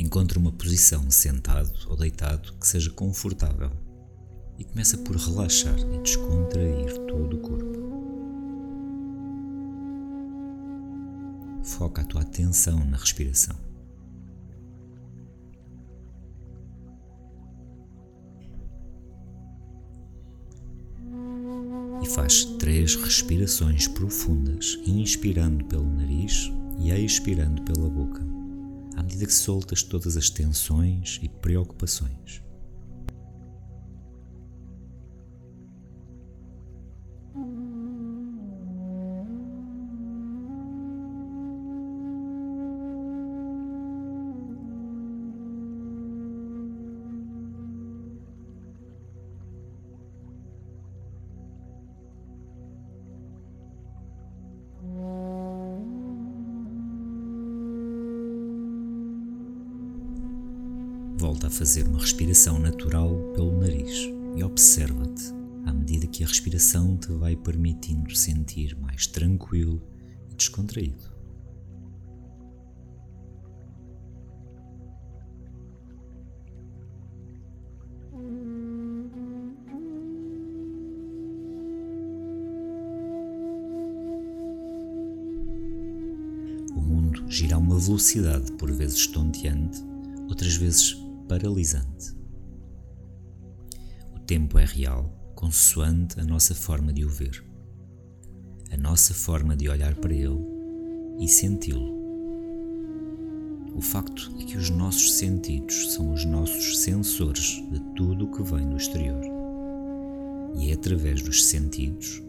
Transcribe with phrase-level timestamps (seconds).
[0.00, 3.70] Encontre uma posição sentado ou deitado que seja confortável
[4.58, 7.80] e começa por relaxar e descontrair todo o corpo.
[11.62, 13.54] Foca a tua atenção na respiração.
[22.02, 28.39] E faz três respirações profundas, inspirando pelo nariz e expirando pela boca,
[28.96, 32.42] à medida que soltas todas as tensões e preocupações.
[61.40, 65.32] Volta a fazer uma respiração natural pelo nariz e observa-te
[65.64, 69.82] à medida que a respiração te vai permitindo sentir mais tranquilo
[70.30, 71.02] e descontraído.
[86.76, 89.82] O mundo gira a uma velocidade por vezes tonteante,
[90.28, 92.12] outras vezes paralisante.
[94.16, 95.04] O tempo é real,
[95.36, 97.44] consoante a nossa forma de o ver,
[98.72, 100.44] a nossa forma de olhar para ele
[101.20, 102.00] e senti-lo.
[103.76, 108.42] O facto é que os nossos sentidos são os nossos sensores de tudo o que
[108.42, 109.22] vem do exterior.
[110.56, 112.20] E é através dos sentidos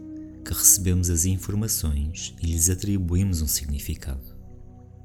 [0.44, 4.36] que recebemos as informações e lhes atribuímos um significado,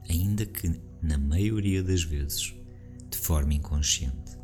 [0.07, 2.56] ainda que, na maioria das vezes,
[3.17, 4.37] de forma inconsciente.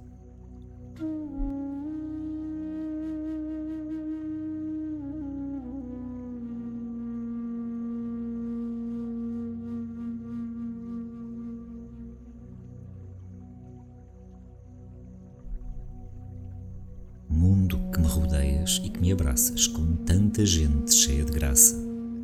[17.29, 21.75] Mundo que me rodeias e que me abraças com tanta gente cheia de graça,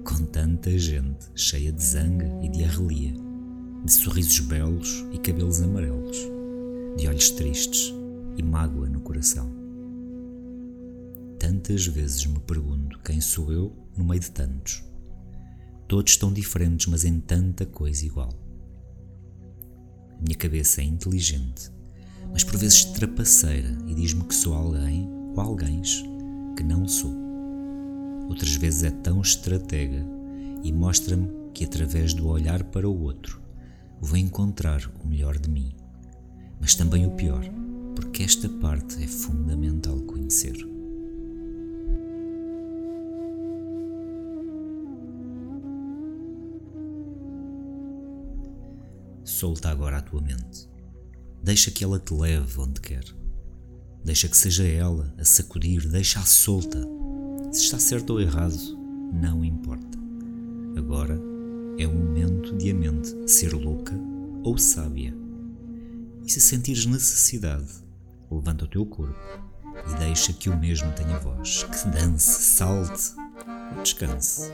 [0.04, 3.14] com tanta gente cheia de zanga e de arrelia
[3.84, 6.18] de sorrisos belos e cabelos amarelos,
[6.98, 7.94] de olhos tristes
[8.38, 9.50] e mágoa no coração.
[11.40, 14.84] Tantas vezes me pergunto quem sou eu no meio de tantos.
[15.88, 18.30] Todos estão diferentes, mas em tanta coisa igual.
[20.18, 21.72] A minha cabeça é inteligente,
[22.32, 25.82] mas por vezes trapaceira e diz-me que sou alguém ou alguém
[26.56, 27.16] que não sou.
[28.28, 30.06] Outras vezes é tão estratega
[30.64, 33.42] e mostra-me que através do olhar para o outro
[34.00, 35.76] vou encontrar o melhor de mim,
[36.59, 37.44] mas também o pior,
[37.96, 40.56] porque esta parte é fundamental conhecer.
[49.24, 50.70] Solta agora a tua mente.
[51.42, 53.06] Deixa que ela te leve onde quer.
[54.03, 56.81] Deixa que seja ela a sacudir, deixa-a solta.
[57.52, 58.58] Se está certo ou errado,
[59.14, 59.97] não importa.
[60.76, 61.20] Agora
[61.78, 63.94] é o momento de a mente ser louca
[64.44, 65.19] ou sábia.
[66.29, 67.66] E se sentires necessidade,
[68.29, 69.17] levanta o teu corpo
[69.90, 73.16] e deixa que o mesmo tenha voz, que dance, salte
[73.75, 74.53] ou descanse.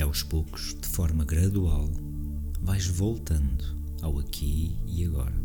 [0.00, 1.86] E aos poucos, de forma gradual,
[2.62, 3.62] vais voltando
[4.00, 5.36] ao aqui e agora.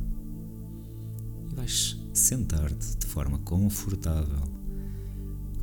[1.52, 4.44] E vais sentar-te de forma confortável,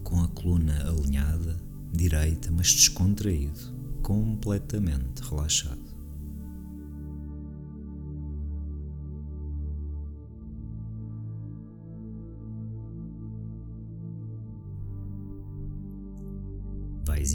[0.05, 1.59] com a coluna alinhada,
[1.91, 3.59] direita, mas descontraído,
[4.03, 5.82] completamente relaxado.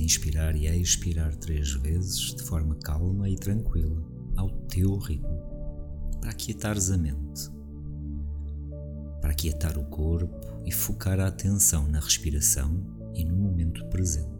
[0.07, 4.01] Inspirar e expirar três vezes de forma calma e tranquila,
[4.37, 5.37] ao teu ritmo,
[6.21, 7.51] para aquietares a mente,
[9.19, 12.81] para aquietar o corpo e focar a atenção na respiração
[13.13, 14.36] e no momento presente.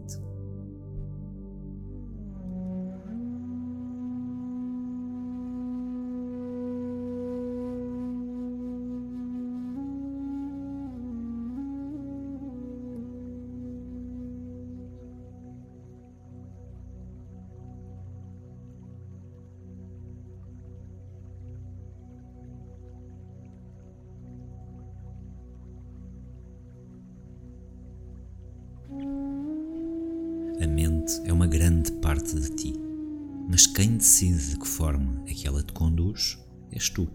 [30.68, 32.74] Mente é uma grande parte de ti,
[33.48, 36.38] mas quem decide de que forma é que ela te conduz
[36.70, 37.08] és tu.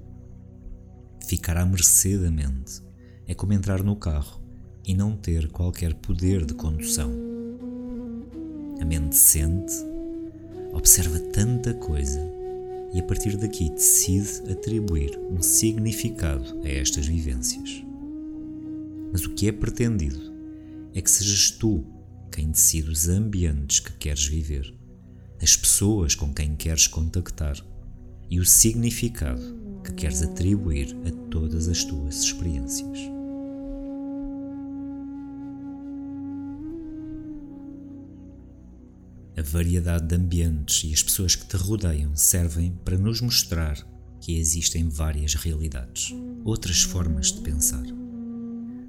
[1.26, 2.82] Ficar à mercê da mente
[3.28, 4.42] é como entrar no carro
[4.86, 7.12] e não ter qualquer poder de condução.
[8.82, 9.74] A mente sente,
[10.74, 12.20] observa tanta coisa
[12.94, 17.84] e a partir daqui decide atribuir um significado a estas vivências.
[19.12, 20.34] Mas o que é pretendido
[20.94, 21.84] é que sejas tu
[22.34, 24.74] quem decide os ambientes que queres viver,
[25.40, 27.56] as pessoas com quem queres contactar
[28.28, 32.98] e o significado que queres atribuir a todas as tuas experiências.
[39.38, 43.78] A variedade de ambientes e as pessoas que te rodeiam servem para nos mostrar
[44.20, 47.84] que existem várias realidades, outras formas de pensar.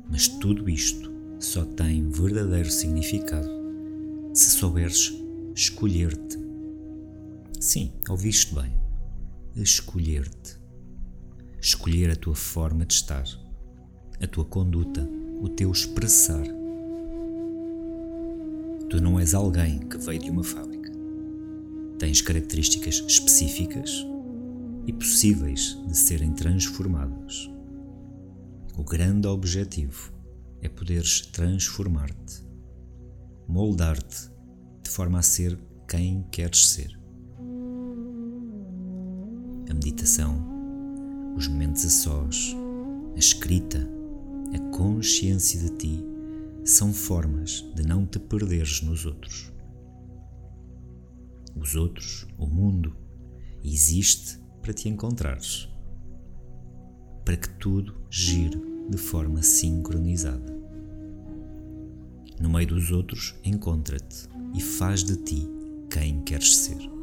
[0.09, 1.14] Mas tudo isto
[1.45, 3.49] só tem verdadeiro significado
[4.33, 5.13] se souberes
[5.55, 6.39] escolher-te.
[7.61, 8.73] Sim, ouviste bem.
[9.55, 10.59] Escolher-te.
[11.61, 13.25] Escolher a tua forma de estar,
[14.21, 15.09] a tua conduta,
[15.41, 16.45] o teu expressar.
[18.91, 20.91] Tu não és alguém que veio de uma fábrica.
[21.99, 24.05] Tens características específicas
[24.87, 27.49] e possíveis de serem transformadas.
[28.77, 30.14] O grande objetivo
[30.65, 32.43] é poderes transformar-te,
[33.47, 34.31] moldar-te
[34.83, 36.99] de forma a ser quem queres ser.
[39.69, 42.57] A meditação, os momentos a sós,
[43.15, 43.87] a escrita,
[44.55, 46.05] a consciência de ti
[46.65, 49.53] são formas de não te perderes nos outros.
[51.55, 52.97] Os outros, o mundo,
[53.63, 55.69] existe para te encontrares,
[57.23, 60.54] para que tudo gire de forma sincronizada.
[62.41, 65.49] No meio dos outros, encontra-te e faz de ti
[65.91, 66.94] quem queres ser.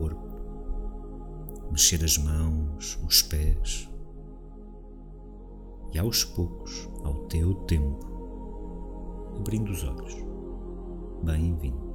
[0.00, 3.86] Corpo, mexer as mãos, os pés
[5.92, 8.00] e aos poucos, ao teu tempo,
[9.36, 10.16] abrindo os olhos.
[11.22, 11.89] Bem-vindo.